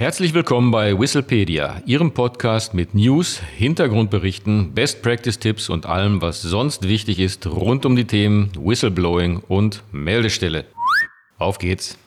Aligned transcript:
Herzlich 0.00 0.32
willkommen 0.32 0.70
bei 0.70 0.98
Whistlepedia, 0.98 1.82
Ihrem 1.84 2.14
Podcast 2.14 2.72
mit 2.72 2.94
News, 2.94 3.38
Hintergrundberichten, 3.38 4.72
Best 4.72 5.02
Practice 5.02 5.38
Tipps 5.38 5.68
und 5.68 5.84
allem, 5.84 6.22
was 6.22 6.40
sonst 6.40 6.88
wichtig 6.88 7.18
ist 7.18 7.46
rund 7.46 7.84
um 7.84 7.96
die 7.96 8.06
Themen 8.06 8.50
Whistleblowing 8.56 9.42
und 9.46 9.82
Meldestelle. 9.92 10.64
Auf 11.36 11.58
geht's! 11.58 11.98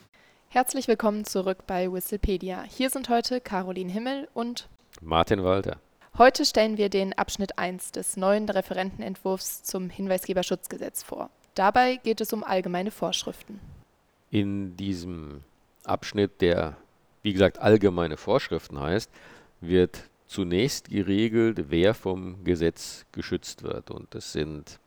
Herzlich 0.50 0.88
willkommen 0.88 1.24
zurück 1.24 1.68
bei 1.68 1.94
Whistlepedia. 1.94 2.64
Hier 2.64 2.90
sind 2.90 3.10
heute 3.10 3.40
Caroline 3.40 3.92
Himmel 3.92 4.28
und 4.34 4.68
Martin 5.00 5.44
Walter. 5.44 5.78
Heute 6.18 6.46
stellen 6.46 6.80
wir 6.80 6.90
den 6.90 7.14
Abschnitt 7.14 7.60
1 7.60 7.92
des 7.92 8.18
neuen 8.18 8.50
Referentenentwurfs 8.50 9.62
zum 9.62 9.92
Hinweisgeberschutzgesetz 9.92 11.04
vor. 11.04 11.30
Dabei 11.54 11.98
geht 11.98 12.22
es 12.22 12.34
um 12.34 12.44
allgemeine 12.44 12.90
Vorschriften. 12.90 13.60
In 14.32 14.76
diesem 14.78 15.42
Abschnitt, 15.84 16.42
der 16.42 16.76
wie 17.24 17.34
gesagt 17.34 17.60
allgemeine 17.60 18.18
Vorschriften 18.18 18.80
heißt, 18.80 19.10
wird 19.62 20.10
zunächst 20.28 20.90
geregelt, 20.90 21.66
wer 21.70 21.94
vom 21.94 22.44
Gesetz 22.44 23.06
geschützt 23.12 23.64
wird. 23.64 23.90
Und 23.92 24.14
das 24.14 24.34
sind 24.34 24.80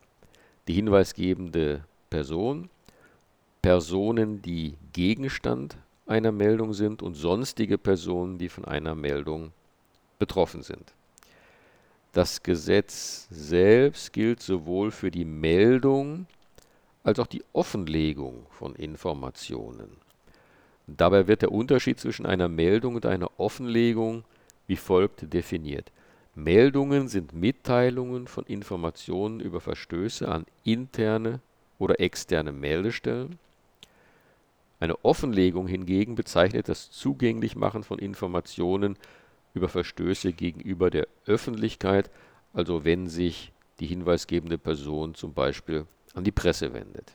die 0.68 0.74
hinweisgebende 0.74 1.84
Person, 2.10 2.68
Personen, 3.62 4.42
die 4.42 4.74
Gegenstand 4.92 5.76
einer 6.06 6.30
Meldung 6.30 6.72
sind 6.72 7.02
und 7.02 7.14
sonstige 7.14 7.78
Personen, 7.78 8.38
die 8.38 8.48
von 8.48 8.64
einer 8.64 8.94
Meldung 8.94 9.52
betroffen 10.18 10.62
sind. 10.62 10.92
Das 12.12 12.42
Gesetz 12.42 13.26
selbst 13.30 14.12
gilt 14.12 14.42
sowohl 14.42 14.90
für 14.90 15.10
die 15.10 15.24
Meldung 15.24 16.26
als 17.02 17.18
auch 17.18 17.26
die 17.26 17.42
Offenlegung 17.52 18.46
von 18.50 18.74
Informationen. 18.74 20.05
Dabei 20.86 21.26
wird 21.26 21.42
der 21.42 21.52
Unterschied 21.52 21.98
zwischen 21.98 22.26
einer 22.26 22.48
Meldung 22.48 22.94
und 22.94 23.06
einer 23.06 23.30
Offenlegung 23.38 24.24
wie 24.66 24.76
folgt 24.76 25.32
definiert. 25.32 25.90
Meldungen 26.34 27.08
sind 27.08 27.32
Mitteilungen 27.32 28.26
von 28.26 28.44
Informationen 28.44 29.40
über 29.40 29.60
Verstöße 29.60 30.28
an 30.28 30.44
interne 30.64 31.40
oder 31.78 32.00
externe 32.00 32.52
Meldestellen. 32.52 33.38
Eine 34.78 35.02
Offenlegung 35.04 35.66
hingegen 35.66 36.14
bezeichnet 36.14 36.68
das 36.68 36.90
Zugänglichmachen 36.90 37.82
von 37.82 37.98
Informationen 37.98 38.98
über 39.54 39.68
Verstöße 39.68 40.32
gegenüber 40.34 40.90
der 40.90 41.08
Öffentlichkeit, 41.24 42.10
also 42.52 42.84
wenn 42.84 43.08
sich 43.08 43.52
die 43.80 43.86
hinweisgebende 43.86 44.58
Person 44.58 45.14
zum 45.14 45.32
Beispiel 45.32 45.86
an 46.14 46.24
die 46.24 46.32
Presse 46.32 46.74
wendet. 46.74 47.12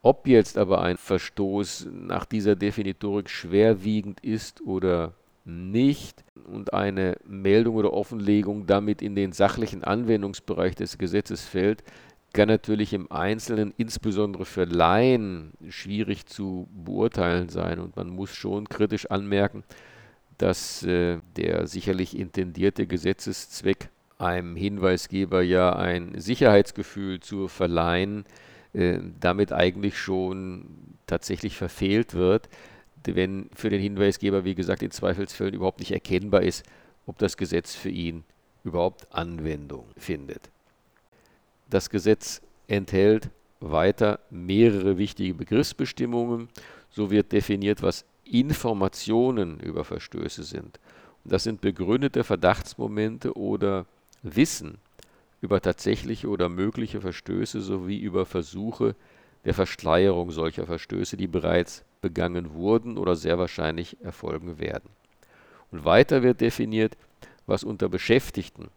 Ob 0.03 0.27
jetzt 0.27 0.57
aber 0.57 0.81
ein 0.83 0.97
Verstoß 0.97 1.89
nach 1.93 2.25
dieser 2.25 2.57
Definitorik 2.57 3.29
schwerwiegend 3.29 4.21
ist 4.21 4.63
oder 4.63 5.13
nicht 5.45 6.25
und 6.51 6.73
eine 6.73 7.17
Meldung 7.27 7.77
oder 7.77 7.93
Offenlegung 7.93 8.67
damit 8.67 9.03
in 9.03 9.15
den 9.15 9.33
sachlichen 9.33 9.85
Anwendungsbereich 9.85 10.75
des 10.75 10.97
Gesetzes 10.97 11.45
fällt, 11.45 11.83
kann 12.33 12.49
natürlich 12.49 12.93
im 12.93 13.11
Einzelnen, 13.11 13.75
insbesondere 13.77 14.45
für 14.45 14.65
Laien, 14.65 15.53
schwierig 15.69 16.27
zu 16.27 16.69
beurteilen 16.73 17.49
sein. 17.49 17.81
Und 17.81 17.97
man 17.97 18.09
muss 18.09 18.35
schon 18.35 18.69
kritisch 18.69 19.07
anmerken, 19.07 19.65
dass 20.39 20.83
äh, 20.85 21.19
der 21.37 21.67
sicherlich 21.67 22.17
intendierte 22.17 22.87
Gesetzeszweck 22.87 23.91
einem 24.21 24.57
Hinweisgeber 24.57 25.43
ja 25.43 25.75
ein 25.75 26.19
Sicherheitsgefühl 26.21 27.21
zu 27.21 27.49
verleihen, 27.49 28.25
äh, 28.73 28.99
damit 29.21 29.53
eigentlich 29.53 29.99
schon 29.99 30.67
tatsächlich 31.07 31.57
verfehlt 31.57 32.15
wird, 32.15 32.49
wenn 33.07 33.49
für 33.55 33.71
den 33.71 33.81
Hinweisgeber, 33.81 34.45
wie 34.45 34.55
gesagt, 34.55 34.83
in 34.83 34.91
Zweifelsfällen 34.91 35.55
überhaupt 35.55 35.81
nicht 35.81 35.93
erkennbar 35.93 36.43
ist, 36.43 36.65
ob 37.07 37.19
das 37.19 37.37
Gesetz 37.37 37.75
für 37.75 37.89
ihn 37.89 38.25
überhaupt 38.63 39.07
Anwendung 39.11 39.87
findet. 39.97 40.51
Das 41.71 41.89
Gesetz 41.89 42.43
enthält 42.69 43.31
weiter 43.61 44.21
mehrere 44.31 44.99
wichtige 44.99 45.35
Begriffsbestimmungen. 45.35 46.49
So 46.91 47.11
wird 47.11 47.33
definiert, 47.33 47.83
was 47.83 48.05
Informationen 48.25 49.61
über 49.61 49.85
Verstöße 49.85 50.43
sind. 50.43 50.79
Und 51.25 51.33
das 51.33 51.45
sind 51.45 51.61
begründete 51.61 52.25
Verdachtsmomente 52.25 53.37
oder 53.37 53.87
Wissen 54.23 54.79
über 55.41 55.61
tatsächliche 55.61 56.29
oder 56.29 56.49
mögliche 56.49 57.01
Verstöße 57.01 57.61
sowie 57.61 57.99
über 57.99 58.27
Versuche 58.27 58.95
der 59.45 59.55
Verschleierung 59.55 60.31
solcher 60.31 60.67
Verstöße, 60.67 61.17
die 61.17 61.27
bereits 61.27 61.85
begangen 62.01 62.53
wurden 62.53 62.99
oder 62.99 63.17
sehr 63.17 63.39
wahrscheinlich 63.39 63.97
erfolgen 64.03 64.59
werden. 64.59 64.91
Und 65.71 65.85
weiter 65.85 66.23
wird 66.23 66.41
definiert, 66.41 66.97
was 67.47 67.65
unter 67.65 67.89
Beschäftigten 67.89 68.69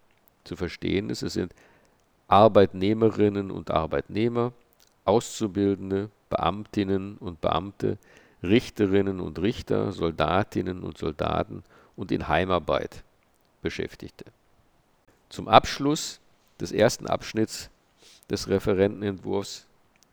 zu 0.44 0.56
verstehen 0.56 1.10
ist. 1.10 1.22
Es 1.22 1.34
sind 1.34 1.54
Arbeitnehmerinnen 2.28 3.52
und 3.52 3.72
Arbeitnehmer, 3.72 4.54
Auszubildende, 5.06 6.10
Beamtinnen 6.30 7.18
und 7.18 7.42
Beamte, 7.42 7.98
Richterinnen 8.42 9.20
und 9.20 9.40
Richter, 9.40 9.92
Soldatinnen 9.92 10.82
und 10.84 10.98
Soldaten 10.98 11.64
und 11.96 12.12
in 12.12 12.28
Heimarbeit 12.28 13.04
Beschäftigte. 13.62 14.26
Zum 15.34 15.48
Abschluss 15.48 16.20
des 16.62 16.72
ersten 16.72 17.08
Abschnitts 17.08 17.72
des 18.30 18.50
Referentenentwurfs 18.50 19.66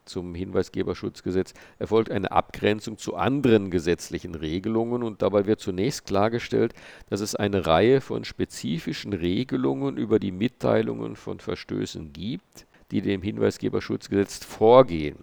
zum 0.07 0.35
Hinweisgeberschutzgesetz 0.35 1.53
erfolgt 1.79 2.11
eine 2.11 2.33
Abgrenzung 2.33 2.97
zu 2.97 3.17
anderen 3.17 3.71
gesetzlichen 3.71 4.35
Regelungen 4.35 5.03
und 5.03 5.21
dabei 5.21 5.45
wird 5.45 5.61
zunächst 5.61 6.07
klargestellt, 6.07 6.73
dass 7.11 7.21
es 7.21 7.35
eine 7.35 7.67
Reihe 7.67 8.01
von 8.01 8.25
spezifischen 8.25 9.13
Regelungen 9.13 9.99
über 9.99 10.19
die 10.21 10.33
Mitteilungen 10.33 11.17
von 11.17 11.39
Verstößen 11.39 12.15
gibt, 12.15 12.65
die 12.91 13.03
dem 13.03 13.21
Hinweisgeberschutzgesetz 13.21 14.43
vorgehen. 14.43 15.19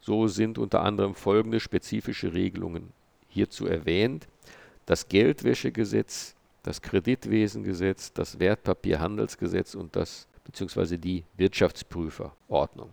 So 0.00 0.26
sind 0.26 0.58
unter 0.58 0.82
anderem 0.82 1.14
folgende 1.14 1.60
spezifische 1.60 2.34
Regelungen 2.34 2.92
hierzu 3.28 3.68
erwähnt. 3.68 4.26
Das 4.86 5.06
Geldwäschegesetz, 5.06 6.34
das 6.62 6.82
Kreditwesengesetz, 6.82 8.12
das 8.12 8.38
Wertpapierhandelsgesetz 8.38 9.74
und 9.74 9.96
das 9.96 10.28
bzw. 10.44 10.98
die 10.98 11.24
Wirtschaftsprüferordnung. 11.36 12.90